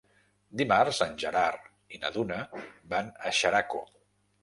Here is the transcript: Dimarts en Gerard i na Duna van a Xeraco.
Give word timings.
Dimarts 0.61 1.01
en 1.07 1.13
Gerard 1.25 1.69
i 1.97 2.01
na 2.07 2.13
Duna 2.19 2.41
van 2.97 3.15
a 3.33 3.39
Xeraco. 3.45 3.89